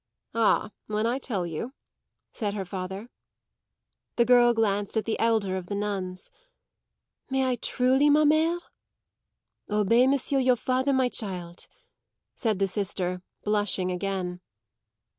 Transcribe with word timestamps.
"Ah, 0.33 0.71
when 0.87 1.05
I 1.05 1.19
tell 1.19 1.45
you," 1.45 1.75
said 2.31 2.55
her 2.55 2.65
father. 2.65 3.11
The 4.15 4.25
girl 4.25 4.51
glanced 4.51 4.97
at 4.97 5.05
the 5.05 5.19
elder 5.19 5.57
of 5.57 5.67
the 5.67 5.75
nuns. 5.75 6.31
"May 7.29 7.45
I, 7.45 7.55
truly, 7.57 8.09
ma 8.09 8.23
mère?" 8.25 8.61
"Obey 9.69 10.07
monsieur 10.07 10.39
your 10.39 10.55
father, 10.55 10.91
my 10.91 11.07
child," 11.07 11.67
said 12.33 12.57
the 12.57 12.67
sister, 12.67 13.21
blushing 13.43 13.91
again. 13.91 14.41